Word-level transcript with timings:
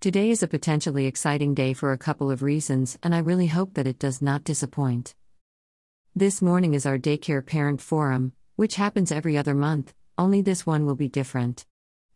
Today 0.00 0.30
is 0.30 0.44
a 0.44 0.46
potentially 0.46 1.06
exciting 1.06 1.54
day 1.54 1.72
for 1.72 1.90
a 1.90 1.98
couple 1.98 2.30
of 2.30 2.40
reasons, 2.40 2.96
and 3.02 3.12
I 3.12 3.18
really 3.18 3.48
hope 3.48 3.74
that 3.74 3.88
it 3.88 3.98
does 3.98 4.22
not 4.22 4.44
disappoint. 4.44 5.16
This 6.14 6.40
morning 6.40 6.74
is 6.74 6.86
our 6.86 6.98
daycare 6.98 7.44
parent 7.44 7.80
forum, 7.80 8.32
which 8.54 8.76
happens 8.76 9.10
every 9.10 9.36
other 9.36 9.56
month, 9.56 9.92
only 10.16 10.40
this 10.40 10.64
one 10.64 10.86
will 10.86 10.94
be 10.94 11.08
different. 11.08 11.66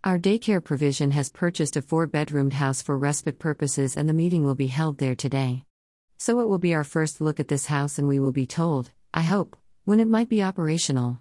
Our 0.04 0.16
daycare 0.16 0.62
provision 0.62 1.10
has 1.10 1.32
purchased 1.32 1.76
a 1.76 1.82
four 1.82 2.06
bedroomed 2.06 2.52
house 2.52 2.80
for 2.82 2.96
respite 2.96 3.40
purposes, 3.40 3.96
and 3.96 4.08
the 4.08 4.14
meeting 4.14 4.44
will 4.44 4.54
be 4.54 4.68
held 4.68 4.98
there 4.98 5.16
today. 5.16 5.64
So 6.18 6.38
it 6.38 6.48
will 6.48 6.58
be 6.58 6.74
our 6.74 6.84
first 6.84 7.20
look 7.20 7.40
at 7.40 7.48
this 7.48 7.66
house, 7.66 7.98
and 7.98 8.06
we 8.06 8.20
will 8.20 8.30
be 8.30 8.46
told, 8.46 8.92
I 9.12 9.22
hope, 9.22 9.56
when 9.86 9.98
it 9.98 10.06
might 10.06 10.28
be 10.28 10.40
operational. 10.40 11.18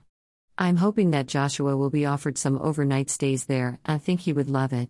I'm 0.59 0.77
hoping 0.77 1.09
that 1.09 1.25
Joshua 1.25 1.75
will 1.75 1.89
be 1.89 2.05
offered 2.05 2.37
some 2.37 2.59
overnight 2.61 3.09
stays 3.09 3.45
there, 3.45 3.79
I 3.83 3.97
think 3.97 4.19
he 4.19 4.33
would 4.33 4.51
love 4.51 4.73
it. 4.73 4.89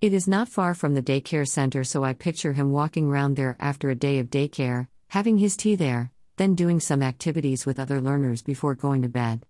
It 0.00 0.14
is 0.14 0.26
not 0.26 0.48
far 0.48 0.72
from 0.72 0.94
the 0.94 1.02
daycare 1.02 1.46
center, 1.46 1.84
so 1.84 2.04
I 2.04 2.14
picture 2.14 2.54
him 2.54 2.72
walking 2.72 3.08
around 3.08 3.36
there 3.36 3.54
after 3.60 3.90
a 3.90 3.94
day 3.94 4.18
of 4.18 4.30
daycare, 4.30 4.88
having 5.08 5.36
his 5.36 5.58
tea 5.58 5.74
there, 5.74 6.10
then 6.38 6.54
doing 6.54 6.80
some 6.80 7.02
activities 7.02 7.66
with 7.66 7.78
other 7.78 8.00
learners 8.00 8.40
before 8.40 8.74
going 8.74 9.02
to 9.02 9.10
bed. 9.10 9.44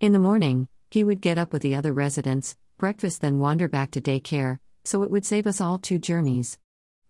In 0.00 0.14
the 0.14 0.18
morning, 0.18 0.68
he 0.90 1.04
would 1.04 1.20
get 1.20 1.36
up 1.36 1.52
with 1.52 1.60
the 1.60 1.74
other 1.74 1.92
residents, 1.92 2.56
breakfast, 2.78 3.20
then 3.20 3.40
wander 3.40 3.68
back 3.68 3.90
to 3.90 4.00
daycare, 4.00 4.58
so 4.86 5.02
it 5.02 5.10
would 5.10 5.26
save 5.26 5.46
us 5.46 5.60
all 5.60 5.76
two 5.76 5.98
journeys. 5.98 6.58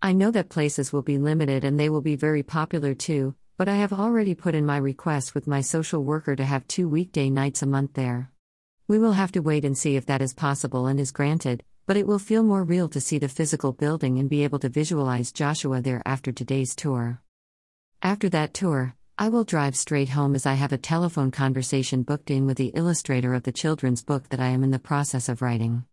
I 0.02 0.13
know 0.13 0.33
that 0.33 0.49
places 0.49 0.93
will 0.93 1.02
be 1.02 1.16
limited 1.16 1.63
and 1.63 1.79
they 1.79 1.91
will 1.91 2.01
be 2.01 2.16
very 2.16 2.43
popular 2.43 2.93
too, 2.93 3.37
but 3.57 3.69
I 3.69 3.77
have 3.77 3.93
already 3.93 4.35
put 4.35 4.57
in 4.57 4.66
my 4.66 4.79
request 4.79 5.33
with 5.33 5.47
my 5.47 5.61
social 5.61 6.02
worker 6.02 6.35
to 6.35 6.45
have 6.45 6.66
two 6.66 6.88
weekday 6.88 7.30
nights 7.30 7.63
a 7.63 7.66
month 7.66 7.93
there. 7.95 8.33
We 8.88 8.99
will 8.99 9.13
have 9.13 9.30
to 9.33 9.43
wait 9.43 9.65
and 9.65 9.79
see 9.79 9.95
if 9.95 10.07
that 10.07 10.23
is 10.23 10.35
possible 10.35 10.88
and 10.88 10.99
is 10.99 11.13
granted, 11.13 11.63
but 11.91 11.97
it 11.97 12.07
will 12.07 12.21
feel 12.21 12.45
more 12.45 12.62
real 12.62 12.89
to 12.89 13.01
see 13.01 13.19
the 13.19 13.29
physical 13.29 13.73
building 13.73 14.21
and 14.21 14.30
be 14.30 14.45
able 14.45 14.61
to 14.61 14.69
visualize 14.69 15.33
Joshua 15.33 15.80
there 15.80 16.01
after 16.07 16.30
today's 16.30 16.77
tour. 16.77 17.21
After 18.01 18.29
that 18.29 18.55
tour, 18.55 18.95
I 19.19 19.29
will 19.29 19.43
drive 19.43 19.74
straight 19.74 20.11
home 20.11 20.37
as 20.37 20.46
I 20.46 20.55
have 20.55 20.71
a 20.71 20.79
telephone 20.79 21.33
conversation 21.33 22.05
booked 22.05 22.30
in 22.30 22.46
with 22.46 22.59
the 22.59 22.71
illustrator 22.77 23.35
of 23.35 23.43
the 23.43 23.51
children's 23.51 24.05
book 24.05 24.29
that 24.29 24.38
I 24.38 24.51
am 24.51 24.63
in 24.63 24.71
the 24.71 24.79
process 24.79 25.29
of 25.29 25.43
writing. 25.43 25.85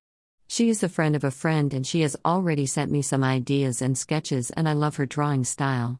She 0.47 0.69
is 0.69 0.83
a 0.83 0.87
friend 0.87 1.15
of 1.15 1.23
a 1.23 1.31
friend 1.31 1.73
and 1.73 1.87
she 1.87 2.01
has 2.01 2.15
already 2.23 2.67
sent 2.67 2.91
me 2.91 3.01
some 3.01 3.23
ideas 3.23 3.81
and 3.81 3.97
sketches, 3.97 4.51
and 4.51 4.69
I 4.69 4.73
love 4.73 4.97
her 4.97 5.07
drawing 5.07 5.45
style. 5.45 5.99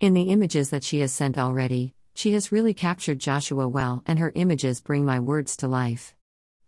In 0.00 0.14
the 0.14 0.30
images 0.30 0.70
that 0.70 0.84
she 0.84 1.00
has 1.00 1.12
sent 1.12 1.36
already, 1.36 1.92
she 2.14 2.32
has 2.32 2.50
really 2.50 2.72
captured 2.72 3.18
Joshua 3.18 3.68
well, 3.68 4.02
and 4.06 4.18
her 4.18 4.32
images 4.34 4.80
bring 4.80 5.04
my 5.04 5.20
words 5.20 5.54
to 5.58 5.68
life. 5.68 6.14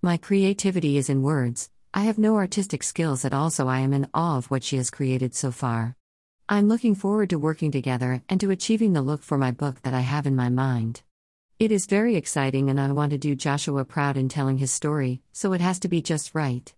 My 0.03 0.19
creativity 0.19 0.99
is 0.99 1.09
in 1.09 1.23
words, 1.23 1.71
I 1.97 2.01
have 2.01 2.19
no 2.19 2.37
artistic 2.37 2.83
skills 2.83 3.25
at 3.25 3.33
all, 3.33 3.49
so 3.49 3.69
I 3.69 3.79
am 3.79 3.95
in 3.95 4.07
awe 4.13 4.37
of 4.37 4.51
what 4.51 4.63
she 4.63 4.77
has 4.77 4.91
created 4.91 5.35
so 5.35 5.51
far. 5.51 5.97
I'm 6.47 6.69
looking 6.69 6.95
forward 6.95 7.31
to 7.31 7.39
working 7.39 7.71
together 7.71 8.23
and 8.29 8.39
to 8.43 8.51
achieving 8.51 8.93
the 8.93 9.01
look 9.01 9.23
for 9.23 9.39
my 9.39 9.51
book 9.51 9.81
that 9.81 9.95
I 9.95 10.01
have 10.01 10.27
in 10.27 10.37
my 10.37 10.51
mind. 10.51 11.01
It 11.59 11.73
is 11.73 11.87
very 11.87 12.15
exciting, 12.15 12.69
and 12.69 12.79
I 12.79 12.93
want 12.93 13.13
to 13.13 13.19
do 13.19 13.35
Joshua 13.35 13.87
proud 13.87 14.19
in 14.19 14.29
telling 14.29 14.59
his 14.59 14.71
story, 14.71 15.23
so 15.33 15.55
it 15.55 15.63
has 15.63 15.79
to 15.79 15.89
be 15.89 16.03
just 16.03 16.35
right. 16.35 16.71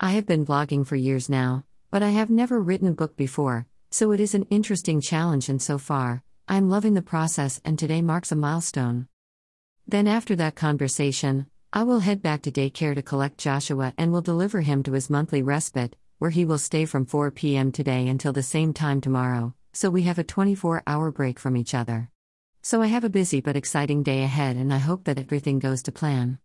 I 0.00 0.10
have 0.10 0.26
been 0.26 0.44
blogging 0.44 0.84
for 0.84 0.96
years 0.96 1.28
now, 1.28 1.62
but 1.92 2.02
I 2.02 2.10
have 2.10 2.28
never 2.28 2.60
written 2.60 2.88
a 2.88 2.92
book 2.92 3.16
before, 3.16 3.68
so 3.92 4.10
it 4.10 4.18
is 4.18 4.34
an 4.34 4.48
interesting 4.50 5.00
challenge, 5.00 5.48
and 5.48 5.62
so 5.62 5.78
far, 5.78 6.24
I'm 6.48 6.68
loving 6.68 6.94
the 6.94 7.02
process, 7.02 7.60
and 7.64 7.78
today 7.78 8.02
marks 8.02 8.32
a 8.32 8.34
milestone. 8.34 9.06
Then, 9.86 10.08
after 10.08 10.34
that 10.34 10.56
conversation, 10.56 11.46
I 11.72 11.82
will 11.82 12.00
head 12.00 12.22
back 12.22 12.42
to 12.42 12.50
daycare 12.50 12.94
to 12.94 13.02
collect 13.02 13.38
Joshua 13.38 13.92
and 13.98 14.12
will 14.12 14.22
deliver 14.22 14.60
him 14.60 14.82
to 14.84 14.92
his 14.92 15.10
monthly 15.10 15.42
respite, 15.42 15.96
where 16.18 16.30
he 16.30 16.44
will 16.44 16.58
stay 16.58 16.84
from 16.84 17.04
4 17.04 17.30
p.m. 17.32 17.72
today 17.72 18.08
until 18.08 18.32
the 18.32 18.42
same 18.42 18.72
time 18.72 19.00
tomorrow, 19.00 19.52
so 19.72 19.90
we 19.90 20.02
have 20.02 20.18
a 20.18 20.24
24 20.24 20.82
hour 20.86 21.10
break 21.10 21.38
from 21.38 21.56
each 21.56 21.74
other. 21.74 22.10
So 22.62 22.82
I 22.82 22.86
have 22.86 23.04
a 23.04 23.10
busy 23.10 23.40
but 23.40 23.56
exciting 23.56 24.02
day 24.02 24.22
ahead 24.22 24.56
and 24.56 24.72
I 24.72 24.78
hope 24.78 25.04
that 25.04 25.18
everything 25.18 25.58
goes 25.58 25.82
to 25.82 25.92
plan. 25.92 26.38